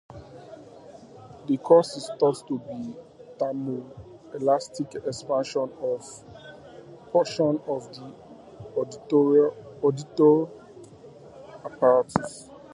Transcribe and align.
The 1.45 1.57
cause 1.57 1.95
is 1.95 2.09
thought 2.19 2.41
to 2.47 2.57
be 2.57 2.95
thermoelastic 3.37 4.95
expansion 5.07 5.69
of 5.79 6.01
portions 7.11 7.59
of 7.67 7.81
the 7.93 8.11
auditory 8.75 10.47
apparatus. 11.63 12.49